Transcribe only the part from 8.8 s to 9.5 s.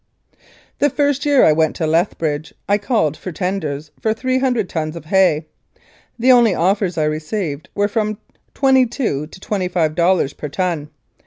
two to